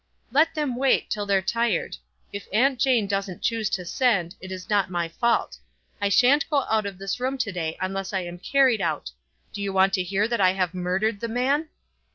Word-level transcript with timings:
"Let 0.31 0.55
them 0.55 0.77
wait, 0.77 1.11
till 1.11 1.27
they're 1.27 1.43
tired. 1.43 1.95
If 2.33 2.47
Aunt 2.51 2.79
Jane 2.79 3.05
doesn't 3.05 3.43
choose 3.43 3.69
to 3.69 3.85
send, 3.85 4.33
it 4.41 4.51
is 4.51 4.67
not 4.67 4.89
my 4.89 5.07
fault. 5.07 5.59
I 6.01 6.09
sha'n't 6.09 6.49
go 6.49 6.63
out 6.63 6.87
of 6.87 6.97
this 6.97 7.19
room 7.19 7.37
to 7.37 7.51
day 7.51 7.77
unless 7.79 8.11
I 8.11 8.21
am 8.21 8.39
carried 8.39 8.81
out. 8.81 9.11
Do 9.53 9.61
you 9.61 9.71
want 9.71 9.93
to 9.93 10.03
hear 10.03 10.27
that 10.27 10.41
I 10.41 10.53
have 10.53 10.73
murdered 10.73 11.19
the 11.19 11.27
man?" 11.27 11.67